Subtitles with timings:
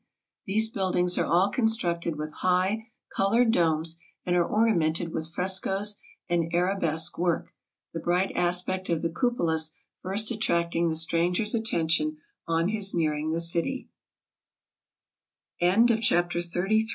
[0.47, 6.49] These buildings are all constructed with high, colored domes, and are ornamented with frescos and
[6.55, 7.53] arabesque work,
[7.93, 9.69] the bright aspect of the cupolas
[10.01, 12.17] first at tracting the stranger's attention
[12.47, 13.89] on his nearing the cit